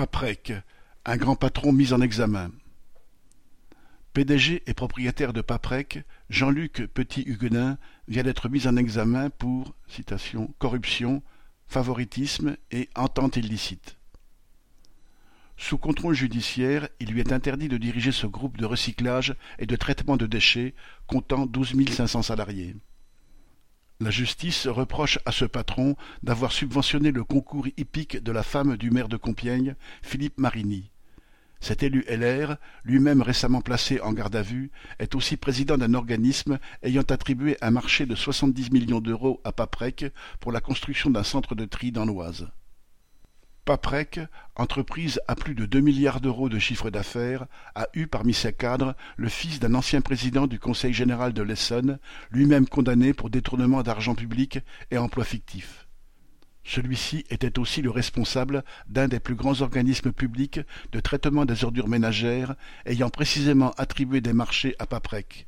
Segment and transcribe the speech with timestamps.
[0.00, 0.54] Paprec,
[1.04, 2.50] un grand patron mis en examen.
[4.14, 7.76] PDG et propriétaire de Paprec, Jean-Luc Petit-Huguenin
[8.08, 9.74] vient d'être mis en examen pour
[10.58, 11.22] corruption,
[11.68, 13.98] favoritisme et entente illicite.
[15.58, 19.76] Sous contrôle judiciaire, il lui est interdit de diriger ce groupe de recyclage et de
[19.76, 20.74] traitement de déchets
[21.08, 22.74] comptant douze mille cinq cents salariés.
[24.02, 28.90] La justice reproche à ce patron d'avoir subventionné le concours hippique de la femme du
[28.90, 30.90] maire de Compiègne, Philippe Marini.
[31.60, 36.58] Cet élu LR, lui-même récemment placé en garde à vue, est aussi président d'un organisme
[36.82, 40.06] ayant attribué un marché de 70 millions d'euros à Paprec
[40.40, 42.48] pour la construction d'un centre de tri dans l'Oise.
[43.70, 44.18] Paprec,
[44.56, 48.96] entreprise à plus de deux milliards d'euros de chiffre d'affaires, a eu parmi ses cadres
[49.16, 52.00] le fils d'un ancien président du Conseil général de l'Essonne,
[52.32, 54.58] lui-même condamné pour détournement d'argent public
[54.90, 55.86] et emploi fictif.
[56.64, 60.58] Celui-ci était aussi le responsable d'un des plus grands organismes publics
[60.90, 65.46] de traitement des ordures ménagères ayant précisément attribué des marchés à Paprec.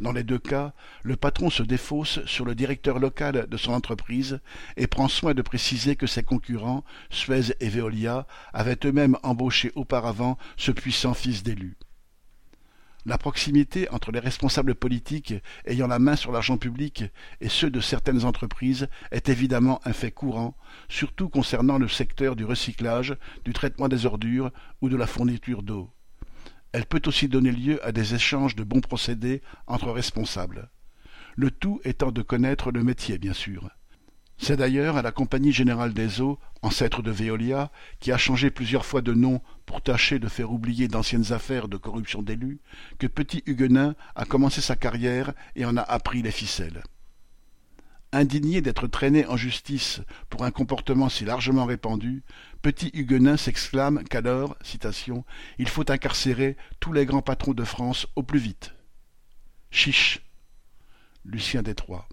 [0.00, 4.40] Dans les deux cas, le patron se défausse sur le directeur local de son entreprise
[4.76, 10.38] et prend soin de préciser que ses concurrents, Suez et Veolia, avaient eux-mêmes embauché auparavant
[10.56, 11.76] ce puissant fils d'élu.
[13.06, 17.04] La proximité entre les responsables politiques ayant la main sur l'argent public
[17.40, 20.56] et ceux de certaines entreprises est évidemment un fait courant,
[20.88, 25.90] surtout concernant le secteur du recyclage, du traitement des ordures ou de la fourniture d'eau.
[26.72, 30.70] Elle peut aussi donner lieu à des échanges de bons procédés entre responsables.
[31.36, 33.70] Le tout étant de connaître le métier, bien sûr.
[34.38, 38.86] C'est d'ailleurs à la Compagnie générale des eaux, ancêtre de Veolia, qui a changé plusieurs
[38.86, 42.60] fois de nom pour tâcher de faire oublier d'anciennes affaires de corruption d'élus,
[42.98, 46.82] que Petit Huguenin a commencé sa carrière et en a appris les ficelles.
[48.12, 52.22] Indigné d'être traîné en justice pour un comportement si largement répandu,
[52.62, 55.24] Petit Huguenin s'exclame qu'alors, citation,
[55.58, 58.74] il faut incarcérer tous les grands patrons de France au plus vite.
[59.70, 60.20] Chiche.
[61.24, 62.08] Lucien Détroit.